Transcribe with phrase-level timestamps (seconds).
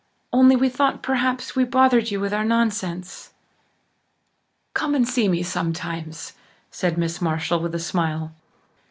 [0.33, 3.33] Only we thought perhaps we bothered you with our nonsense."
[4.73, 6.33] "Come and see me sometimes,"
[6.71, 8.33] said Miss Marshall with a smile.